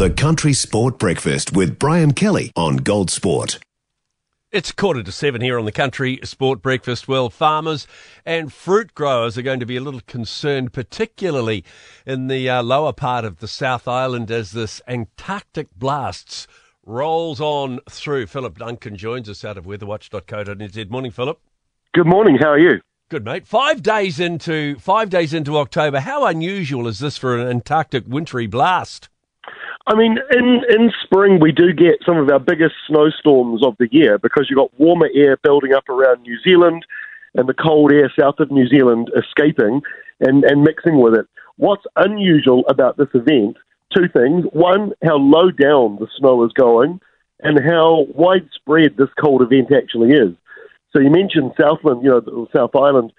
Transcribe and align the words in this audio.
The 0.00 0.08
Country 0.08 0.54
Sport 0.54 0.98
Breakfast 0.98 1.52
with 1.52 1.78
Brian 1.78 2.14
Kelly 2.14 2.52
on 2.56 2.78
Gold 2.78 3.10
Sport. 3.10 3.58
It's 4.50 4.72
quarter 4.72 5.02
to 5.02 5.12
seven 5.12 5.42
here 5.42 5.58
on 5.58 5.66
the 5.66 5.72
Country 5.72 6.18
Sport 6.24 6.62
Breakfast. 6.62 7.06
Well, 7.06 7.28
farmers 7.28 7.86
and 8.24 8.50
fruit 8.50 8.94
growers 8.94 9.36
are 9.36 9.42
going 9.42 9.60
to 9.60 9.66
be 9.66 9.76
a 9.76 9.82
little 9.82 10.00
concerned, 10.06 10.72
particularly 10.72 11.66
in 12.06 12.28
the 12.28 12.48
uh, 12.48 12.62
lower 12.62 12.94
part 12.94 13.26
of 13.26 13.40
the 13.40 13.46
South 13.46 13.86
Island 13.86 14.30
as 14.30 14.52
this 14.52 14.80
Antarctic 14.88 15.68
blasts 15.76 16.46
rolls 16.86 17.38
on 17.38 17.80
through. 17.90 18.26
Philip 18.26 18.56
Duncan 18.56 18.96
joins 18.96 19.28
us 19.28 19.44
out 19.44 19.58
of 19.58 19.66
weatherwatch.co.nz. 19.66 20.72
Good 20.72 20.90
morning, 20.90 21.10
Philip. 21.10 21.38
Good 21.92 22.06
morning. 22.06 22.38
How 22.40 22.52
are 22.52 22.58
you? 22.58 22.80
Good, 23.10 23.26
mate. 23.26 23.46
Five 23.46 23.82
days 23.82 24.18
into 24.18 24.78
five 24.78 25.10
days 25.10 25.34
into 25.34 25.58
October. 25.58 26.00
How 26.00 26.24
unusual 26.24 26.88
is 26.88 27.00
this 27.00 27.18
for 27.18 27.36
an 27.36 27.46
Antarctic 27.46 28.04
wintry 28.08 28.46
blast? 28.46 29.10
I 29.86 29.94
mean, 29.94 30.18
in, 30.30 30.62
in 30.68 30.92
spring, 31.02 31.40
we 31.40 31.52
do 31.52 31.72
get 31.72 32.00
some 32.04 32.18
of 32.18 32.28
our 32.30 32.38
biggest 32.38 32.74
snowstorms 32.86 33.64
of 33.64 33.76
the 33.78 33.88
year 33.90 34.18
because 34.18 34.46
you've 34.48 34.58
got 34.58 34.78
warmer 34.78 35.08
air 35.14 35.36
building 35.42 35.72
up 35.74 35.88
around 35.88 36.22
New 36.22 36.38
Zealand 36.46 36.84
and 37.34 37.48
the 37.48 37.54
cold 37.54 37.92
air 37.92 38.12
south 38.18 38.40
of 38.40 38.50
New 38.50 38.68
Zealand 38.68 39.10
escaping 39.16 39.80
and, 40.20 40.44
and 40.44 40.62
mixing 40.62 41.00
with 41.00 41.14
it. 41.14 41.26
What's 41.56 41.84
unusual 41.96 42.64
about 42.68 42.96
this 42.96 43.08
event, 43.14 43.56
two 43.94 44.08
things. 44.08 44.44
One, 44.52 44.92
how 45.02 45.16
low 45.16 45.50
down 45.50 45.96
the 45.98 46.08
snow 46.18 46.44
is 46.44 46.52
going 46.52 47.00
and 47.42 47.58
how 47.64 48.06
widespread 48.14 48.96
this 48.96 49.08
cold 49.18 49.42
event 49.42 49.72
actually 49.72 50.10
is. 50.10 50.34
So 50.92 51.00
you 51.00 51.10
mentioned 51.10 51.52
Southland, 51.60 52.02
you 52.02 52.10
know, 52.10 52.48
South 52.54 52.74
Island. 52.74 53.12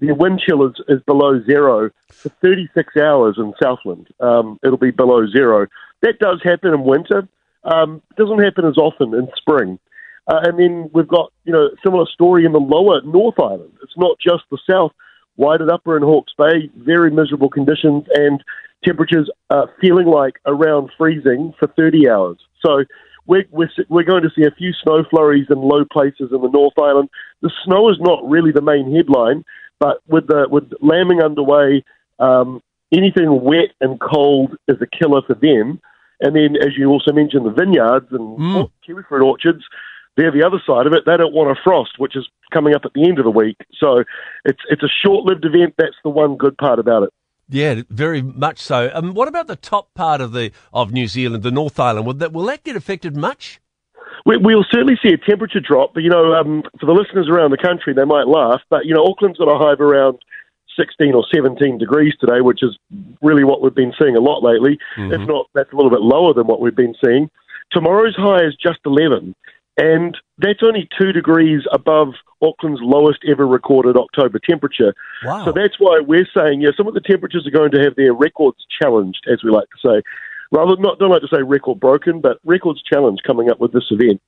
The 0.00 0.12
wind 0.12 0.40
chill 0.46 0.66
is, 0.66 0.74
is 0.88 1.02
below 1.06 1.42
zero 1.44 1.90
for 2.12 2.28
36 2.42 2.96
hours 2.96 3.36
in 3.38 3.52
Southland. 3.62 4.08
Um, 4.20 4.58
it'll 4.62 4.78
be 4.78 4.90
below 4.92 5.26
zero. 5.28 5.66
That 6.02 6.18
does 6.18 6.40
happen 6.42 6.74
in 6.74 6.84
winter. 6.84 7.28
Um, 7.64 8.02
doesn't 8.16 8.42
happen 8.42 8.64
as 8.64 8.76
often 8.76 9.14
in 9.14 9.28
spring. 9.36 9.78
Uh, 10.26 10.40
and 10.42 10.58
then 10.58 10.90
we've 10.92 11.08
got, 11.08 11.32
you 11.44 11.52
know, 11.52 11.70
similar 11.82 12.06
story 12.06 12.44
in 12.44 12.52
the 12.52 12.58
lower 12.58 13.00
North 13.02 13.40
Island. 13.40 13.72
It's 13.82 13.96
not 13.96 14.18
just 14.20 14.44
the 14.50 14.58
south. 14.68 14.92
Wairarapa 15.38 15.96
in 15.96 16.02
Hawke's 16.02 16.32
Bay, 16.36 16.70
very 16.76 17.10
miserable 17.10 17.48
conditions 17.48 18.04
and 18.14 18.42
temperatures 18.84 19.30
uh, 19.50 19.66
feeling 19.80 20.06
like 20.06 20.34
around 20.46 20.90
freezing 20.98 21.54
for 21.58 21.68
30 21.68 22.08
hours. 22.10 22.38
So 22.64 22.84
we're, 23.26 23.44
we're, 23.50 23.70
we're 23.88 24.04
going 24.04 24.22
to 24.22 24.30
see 24.36 24.46
a 24.46 24.54
few 24.56 24.72
snow 24.82 25.04
flurries 25.08 25.46
in 25.50 25.58
low 25.58 25.84
places 25.84 26.30
in 26.32 26.42
the 26.42 26.50
North 26.52 26.78
Island. 26.78 27.08
The 27.40 27.52
snow 27.64 27.88
is 27.88 27.96
not 28.00 28.28
really 28.28 28.52
the 28.52 28.62
main 28.62 28.94
headline, 28.94 29.44
but 29.78 29.98
with 30.08 30.26
the 30.26 30.48
with 30.50 30.72
lambing 30.80 31.22
underway, 31.22 31.84
um, 32.18 32.60
anything 32.92 33.42
wet 33.42 33.70
and 33.80 34.00
cold 34.00 34.56
is 34.66 34.76
a 34.80 34.86
killer 34.86 35.22
for 35.26 35.34
them. 35.34 35.80
And 36.20 36.34
then, 36.34 36.56
as 36.60 36.76
you 36.76 36.88
also 36.88 37.12
mentioned, 37.12 37.46
the 37.46 37.50
vineyards 37.50 38.06
and 38.10 38.38
Mm. 38.38 38.70
kiwi 38.84 39.02
fruit 39.08 39.24
orchards, 39.24 39.64
they're 40.16 40.32
the 40.32 40.44
other 40.44 40.60
side 40.66 40.86
of 40.86 40.92
it. 40.92 41.04
They 41.06 41.16
don't 41.16 41.32
want 41.32 41.50
a 41.56 41.60
frost, 41.62 41.92
which 41.98 42.16
is 42.16 42.28
coming 42.52 42.74
up 42.74 42.84
at 42.84 42.92
the 42.92 43.08
end 43.08 43.18
of 43.18 43.24
the 43.24 43.30
week. 43.30 43.56
So 43.78 44.02
it's 44.44 44.60
it's 44.68 44.82
a 44.82 44.88
short-lived 44.88 45.44
event. 45.44 45.74
That's 45.78 45.96
the 46.02 46.10
one 46.10 46.36
good 46.36 46.58
part 46.58 46.78
about 46.78 47.04
it. 47.04 47.10
Yeah, 47.48 47.82
very 47.88 48.20
much 48.20 48.58
so. 48.58 48.90
Um, 48.92 49.14
what 49.14 49.28
about 49.28 49.46
the 49.46 49.56
top 49.56 49.94
part 49.94 50.20
of 50.20 50.32
the 50.32 50.50
of 50.72 50.92
New 50.92 51.06
Zealand, 51.06 51.42
the 51.44 51.50
North 51.50 51.78
Island? 51.78 52.06
Will 52.06 52.14
that 52.14 52.32
will 52.32 52.44
that 52.46 52.64
get 52.64 52.76
affected 52.76 53.16
much? 53.16 53.60
We, 54.26 54.36
we'll 54.36 54.66
certainly 54.70 54.98
see 55.02 55.10
a 55.14 55.16
temperature 55.16 55.60
drop, 55.60 55.94
but 55.94 56.02
you 56.02 56.10
know, 56.10 56.34
um, 56.34 56.62
for 56.80 56.86
the 56.86 56.92
listeners 56.92 57.28
around 57.30 57.52
the 57.52 57.56
country, 57.56 57.94
they 57.94 58.04
might 58.04 58.26
laugh, 58.26 58.60
but 58.68 58.84
you 58.84 58.92
know, 58.94 59.04
Auckland's 59.04 59.38
got 59.38 59.48
a 59.48 59.56
high 59.56 59.72
of 59.72 59.80
around 59.80 60.18
16 60.78 61.14
or 61.14 61.24
17 61.34 61.78
degrees 61.78 62.14
today, 62.20 62.40
which 62.40 62.62
is 62.62 62.78
really 63.20 63.44
what 63.44 63.62
we've 63.62 63.74
been 63.74 63.92
seeing 64.00 64.16
a 64.16 64.20
lot 64.20 64.42
lately. 64.42 64.78
Mm-hmm. 64.96 65.20
If 65.20 65.28
not, 65.28 65.46
that's 65.54 65.72
a 65.72 65.76
little 65.76 65.90
bit 65.90 66.00
lower 66.00 66.32
than 66.32 66.46
what 66.46 66.60
we've 66.60 66.76
been 66.76 66.94
seeing. 67.04 67.30
Tomorrow's 67.70 68.16
high 68.16 68.44
is 68.44 68.54
just 68.54 68.78
11, 68.86 69.34
and 69.76 70.16
that's 70.38 70.62
only 70.62 70.88
two 70.98 71.12
degrees 71.12 71.62
above 71.72 72.14
Auckland's 72.40 72.80
lowest 72.82 73.20
ever 73.28 73.46
recorded 73.46 73.96
October 73.96 74.38
temperature. 74.38 74.94
Wow. 75.24 75.44
So 75.44 75.52
that's 75.52 75.74
why 75.78 76.00
we're 76.00 76.28
saying, 76.36 76.62
yeah, 76.62 76.70
some 76.76 76.88
of 76.88 76.94
the 76.94 77.00
temperatures 77.00 77.46
are 77.46 77.50
going 77.50 77.72
to 77.72 77.82
have 77.82 77.94
their 77.96 78.14
records 78.14 78.58
challenged, 78.80 79.26
as 79.30 79.42
we 79.44 79.50
like 79.50 79.68
to 79.70 79.88
say. 79.88 80.02
Rather, 80.50 80.76
not 80.76 80.98
don't 80.98 81.10
like 81.10 81.22
to 81.22 81.28
say 81.28 81.42
record 81.42 81.78
broken, 81.78 82.20
but 82.20 82.38
records 82.44 82.82
challenged 82.82 83.22
coming 83.24 83.50
up 83.50 83.60
with 83.60 83.72
this 83.72 83.90
event. 83.90 84.20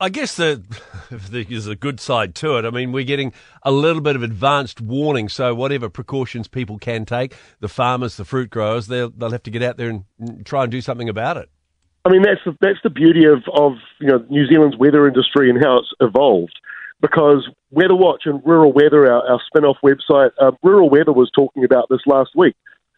I 0.00 0.08
guess 0.08 0.34
the, 0.36 0.64
there's 1.10 1.66
a 1.66 1.76
good 1.76 2.00
side 2.00 2.34
to 2.36 2.56
it. 2.56 2.64
I 2.64 2.70
mean, 2.70 2.90
we're 2.92 3.04
getting 3.04 3.32
a 3.62 3.70
little 3.70 4.00
bit 4.00 4.16
of 4.16 4.22
advanced 4.22 4.80
warning, 4.80 5.28
so 5.28 5.54
whatever 5.54 5.90
precautions 5.90 6.48
people 6.48 6.78
can 6.78 7.04
take, 7.04 7.36
the 7.60 7.68
farmers, 7.68 8.16
the 8.16 8.24
fruit 8.24 8.48
growers, 8.50 8.86
they'll 8.86 9.10
they'll 9.10 9.30
have 9.30 9.42
to 9.42 9.50
get 9.50 9.62
out 9.62 9.76
there 9.76 9.90
and 9.90 10.04
try 10.46 10.62
and 10.62 10.72
do 10.72 10.80
something 10.80 11.08
about 11.08 11.36
it. 11.36 11.50
I 12.04 12.08
mean, 12.08 12.22
that's 12.22 12.40
the, 12.46 12.56
that's 12.60 12.78
the 12.82 12.90
beauty 12.90 13.26
of, 13.26 13.42
of 13.52 13.72
you 14.00 14.08
know 14.08 14.24
New 14.30 14.46
Zealand's 14.46 14.76
weather 14.78 15.06
industry 15.06 15.50
and 15.50 15.62
how 15.62 15.78
it's 15.78 15.92
evolved. 16.00 16.58
Because 17.02 17.48
Weather 17.70 17.94
Watch 17.94 18.22
and 18.26 18.42
Rural 18.44 18.72
Weather, 18.72 19.10
our, 19.10 19.26
our 19.26 19.40
spin-off 19.46 19.78
website, 19.82 20.32
uh, 20.40 20.52
Rural 20.62 20.90
Weather 20.90 21.12
was 21.12 21.30
talking 21.34 21.64
about 21.64 21.88
this 21.88 22.00
last 22.06 22.30
week 22.36 22.54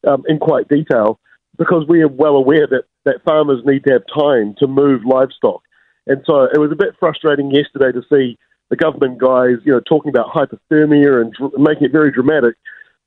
um, 0.08 0.24
in 0.26 0.38
quite 0.38 0.68
detail. 0.68 1.20
Because 1.56 1.84
we 1.88 2.00
are 2.00 2.08
well 2.08 2.34
aware 2.34 2.66
that, 2.66 2.84
that 3.04 3.22
farmers 3.24 3.62
need 3.64 3.84
to 3.84 3.92
have 3.92 4.02
time 4.12 4.56
to 4.58 4.66
move 4.66 5.02
livestock, 5.04 5.62
and 6.06 6.22
so 6.26 6.44
it 6.44 6.58
was 6.58 6.72
a 6.72 6.76
bit 6.76 6.96
frustrating 6.98 7.50
yesterday 7.50 7.92
to 7.92 8.02
see 8.12 8.38
the 8.70 8.76
government 8.76 9.18
guys, 9.18 9.56
you 9.64 9.72
know, 9.72 9.80
talking 9.80 10.08
about 10.08 10.32
hypothermia 10.32 11.20
and 11.20 11.32
dr- 11.32 11.58
making 11.58 11.84
it 11.84 11.92
very 11.92 12.10
dramatic. 12.10 12.56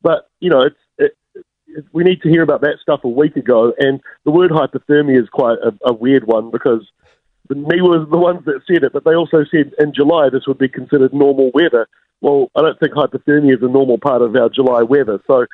But 0.01 0.29
you 0.39 0.50
know, 0.50 0.61
it's 0.61 0.75
it, 0.97 1.17
it, 1.67 1.85
we 1.91 2.03
need 2.03 2.22
to 2.22 2.29
hear 2.29 2.44
about 2.44 2.61
that 2.61 2.78
stuff 2.81 3.01
a 3.03 3.09
week 3.09 3.35
ago. 3.35 3.73
And 3.79 4.00
the 4.23 4.31
word 4.31 4.51
hypothermia 4.51 5.22
is 5.22 5.29
quite 5.29 5.57
a, 5.59 5.73
a 5.89 5.94
weird 5.94 6.25
one 6.25 6.51
because 6.51 6.88
the 7.50 7.55
me 7.55 7.81
was 7.81 8.07
the 8.09 8.17
ones 8.17 8.45
that 8.45 8.61
said 8.67 8.84
it, 8.84 8.94
but 8.94 9.03
they 9.03 9.16
also 9.16 9.44
said 9.51 9.73
in 9.79 9.94
July 9.94 10.29
this 10.29 10.47
would 10.47 10.57
be 10.57 10.69
considered 10.69 11.13
normal 11.13 11.51
weather. 11.53 11.88
Well, 12.22 12.50
I 12.55 12.61
don't 12.61 12.79
think 12.79 12.94
hypothermia 12.94 13.57
is 13.57 13.63
a 13.63 13.67
normal 13.67 13.97
part 13.97 14.22
of 14.22 14.35
our 14.35 14.50
July 14.50 14.84
weather, 14.84 15.19
so 15.28 15.45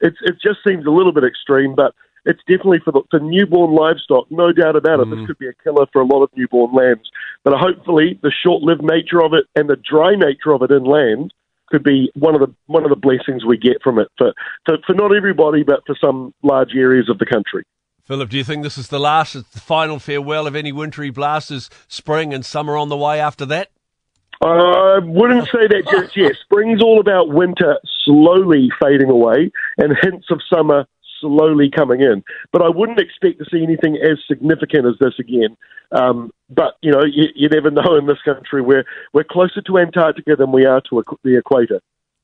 it's 0.00 0.18
it 0.22 0.36
just 0.42 0.58
seems 0.66 0.84
a 0.84 0.90
little 0.90 1.12
bit 1.12 1.24
extreme, 1.24 1.74
but. 1.74 1.94
It's 2.24 2.40
definitely 2.48 2.80
for 2.84 2.92
the 2.92 3.02
for 3.10 3.20
newborn 3.20 3.74
livestock, 3.74 4.30
no 4.30 4.52
doubt 4.52 4.76
about 4.76 5.00
it. 5.00 5.10
This 5.10 5.20
mm. 5.20 5.26
could 5.26 5.38
be 5.38 5.48
a 5.48 5.54
killer 5.64 5.86
for 5.92 6.02
a 6.02 6.06
lot 6.06 6.22
of 6.22 6.30
newborn 6.36 6.74
lambs. 6.74 7.10
But 7.44 7.54
hopefully, 7.56 8.18
the 8.22 8.32
short-lived 8.44 8.82
nature 8.82 9.22
of 9.22 9.32
it 9.32 9.46
and 9.54 9.68
the 9.68 9.76
dry 9.76 10.14
nature 10.14 10.52
of 10.52 10.62
it 10.62 10.70
in 10.70 10.84
inland 10.84 11.32
could 11.70 11.82
be 11.82 12.10
one 12.14 12.34
of 12.34 12.40
the 12.40 12.52
one 12.66 12.84
of 12.84 12.90
the 12.90 12.96
blessings 12.96 13.44
we 13.44 13.56
get 13.56 13.82
from 13.82 13.98
it 13.98 14.08
for 14.18 14.32
for, 14.66 14.78
for 14.86 14.94
not 14.94 15.14
everybody, 15.14 15.62
but 15.62 15.80
for 15.86 15.96
some 16.00 16.34
large 16.42 16.74
areas 16.74 17.08
of 17.08 17.18
the 17.18 17.26
country. 17.26 17.64
Philip, 18.04 18.28
do 18.28 18.36
you 18.36 18.44
think 18.44 18.64
this 18.64 18.76
is 18.76 18.88
the 18.88 18.98
last, 18.98 19.34
the 19.34 19.60
final 19.60 20.00
farewell 20.00 20.48
of 20.48 20.56
any 20.56 20.72
wintry 20.72 21.10
blasts? 21.10 21.70
Spring 21.86 22.34
and 22.34 22.44
summer 22.44 22.76
on 22.76 22.88
the 22.88 22.96
way 22.96 23.20
after 23.20 23.46
that? 23.46 23.70
I 24.42 24.98
wouldn't 25.04 25.44
say 25.44 25.68
that 25.68 25.86
just 25.90 26.16
yet. 26.16 26.32
Spring's 26.42 26.82
all 26.82 26.98
about 26.98 27.28
winter 27.28 27.78
slowly 28.04 28.70
fading 28.82 29.10
away 29.10 29.52
and 29.76 29.96
hints 30.02 30.26
of 30.30 30.40
summer 30.52 30.86
slowly 31.20 31.70
coming 31.70 32.00
in. 32.00 32.22
But 32.52 32.62
I 32.62 32.68
wouldn't 32.68 33.00
expect 33.00 33.38
to 33.38 33.44
see 33.50 33.62
anything 33.62 33.96
as 33.96 34.18
significant 34.26 34.86
as 34.86 34.94
this 35.00 35.14
again. 35.18 35.56
Um, 35.92 36.30
but 36.48 36.74
you 36.82 36.90
know, 36.90 37.04
you, 37.04 37.24
you 37.34 37.48
never 37.48 37.70
know 37.70 37.96
in 37.96 38.06
this 38.06 38.22
country. 38.24 38.62
We're 38.62 38.84
we're 39.12 39.24
closer 39.24 39.62
to 39.62 39.78
Antarctica 39.78 40.36
than 40.36 40.52
we 40.52 40.66
are 40.66 40.80
to 40.90 41.02
the 41.24 41.38
equator. 41.38 41.80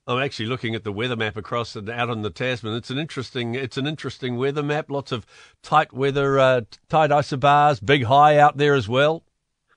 I'm 0.08 0.22
actually 0.22 0.46
looking 0.46 0.76
at 0.76 0.84
the 0.84 0.92
weather 0.92 1.16
map 1.16 1.36
across 1.36 1.74
and 1.74 1.90
out 1.90 2.10
on 2.10 2.22
the 2.22 2.30
Tasman. 2.30 2.74
It's 2.74 2.90
an 2.90 2.98
interesting, 2.98 3.56
it's 3.56 3.76
an 3.76 3.88
interesting 3.88 4.36
weather 4.36 4.62
map. 4.62 4.88
Lots 4.88 5.10
of 5.10 5.26
tight 5.64 5.92
weather, 5.92 6.38
uh, 6.38 6.60
tight 6.88 7.10
isobars, 7.10 7.84
big 7.84 8.04
high 8.04 8.38
out 8.38 8.56
there 8.56 8.74
as 8.74 8.88
well. 8.88 9.24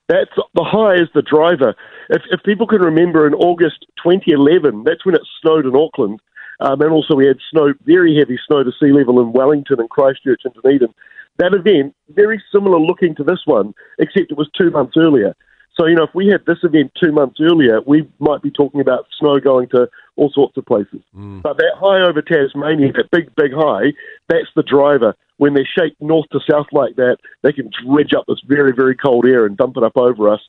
That's 0.08 0.30
the 0.54 0.64
high 0.64 0.96
is 0.96 1.10
the 1.16 1.24
driver. 1.24 1.76
If, 2.10 2.22
if 2.32 2.44
people 2.44 2.68
can 2.68 2.82
remember, 2.82 3.26
in 3.26 3.34
August 3.34 3.86
2011, 4.04 4.84
that's 4.84 5.06
when 5.06 5.16
it 5.16 5.22
snowed 5.42 5.66
in 5.66 5.76
Auckland, 5.76 6.20
um, 6.60 6.82
and 6.82 6.92
also 6.92 7.16
we 7.16 7.28
had 7.28 7.38
snow, 7.52 7.74
very 7.86 8.18
heavy 8.18 8.38
snow 8.48 8.64
to 8.64 8.72
sea 8.80 8.92
level 8.92 9.20
in 9.22 9.32
Wellington 9.32 9.80
and 9.80 9.90
Christchurch 9.90 10.42
and 10.44 10.54
Dunedin. 10.54 10.94
That 11.38 11.54
event, 11.54 11.96
very 12.10 12.44
similar 12.54 12.80
looking 12.80 13.16
to 13.16 13.24
this 13.24 13.42
one, 13.46 13.74
except 13.98 14.32
it 14.32 14.38
was 14.38 14.50
two 14.58 14.70
months 14.72 14.96
earlier. 14.98 15.36
So 15.80 15.86
you 15.86 15.96
know, 15.96 16.04
if 16.04 16.14
we 16.14 16.28
had 16.28 16.46
this 16.46 16.58
event 16.64 16.92
two 17.02 17.14
months 17.14 17.40
earlier, 17.40 17.80
we 17.88 18.10
might 18.20 18.42
be 18.42 18.52
talking 18.52 18.82
about 18.82 19.06
snow 19.18 19.40
going 19.40 19.70
to 19.70 19.88
all 20.18 20.30
sorts 20.34 20.58
of 20.58 20.66
places. 20.66 21.00
But 21.42 21.58
that 21.58 21.76
high 21.80 22.02
over 22.02 22.22
Tasmania, 22.22 22.92
that 22.94 23.10
big, 23.12 23.34
big 23.36 23.52
high, 23.54 23.94
that's 24.28 24.52
the 24.56 24.64
driver. 24.64 25.16
When 25.38 25.54
they're 25.54 25.66
shaped 25.78 26.02
north 26.02 26.28
to 26.34 26.42
south 26.50 26.68
like 26.74 26.98
that, 26.98 27.18
they 27.44 27.54
can 27.54 27.72
dredge 27.86 28.12
up 28.18 28.26
this 28.28 28.42
very, 28.46 28.74
very 28.76 28.96
cold 28.96 29.26
air 29.26 29.46
and 29.46 29.56
dump 29.56 29.78
it 29.78 29.84
up 29.84 29.96
over 29.96 30.28
us. 30.28 30.42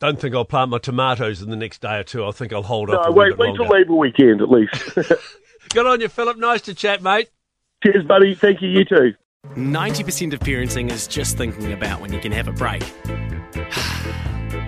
Don't 0.00 0.18
think 0.18 0.34
I'll 0.34 0.44
plant 0.44 0.70
my 0.70 0.78
tomatoes 0.78 1.42
in 1.42 1.50
the 1.50 1.56
next 1.56 1.80
day 1.80 1.98
or 1.98 2.04
two. 2.04 2.24
I 2.24 2.30
think 2.30 2.52
I'll 2.52 2.62
hold 2.62 2.90
off. 2.90 3.06
No, 3.06 3.12
a 3.12 3.12
wait, 3.12 3.24
wee 3.24 3.30
bit 3.30 3.38
wait 3.38 3.56
till. 3.56 3.68
Labour 3.68 3.94
weekend 3.94 4.40
at 4.40 4.50
least. 4.50 4.94
Good 5.70 5.86
on 5.86 6.00
you, 6.00 6.08
Philip. 6.08 6.38
Nice 6.38 6.62
to 6.62 6.74
chat, 6.74 7.02
mate. 7.02 7.28
Cheers, 7.84 8.04
buddy. 8.06 8.34
Thank 8.34 8.62
you. 8.62 8.68
You 8.68 8.84
too. 8.84 9.14
90% 9.54 10.32
of 10.32 10.40
parenting 10.40 10.90
is 10.90 11.06
just 11.06 11.36
thinking 11.36 11.72
about 11.72 12.00
when 12.00 12.12
you 12.12 12.20
can 12.20 12.32
have 12.32 12.48
a 12.48 12.52
break. 12.52 12.82